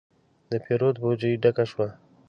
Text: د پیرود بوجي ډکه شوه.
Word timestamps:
د 0.49 0.51
پیرود 0.65 0.95
بوجي 1.01 1.31
ډکه 1.43 1.65
شوه. 1.71 1.87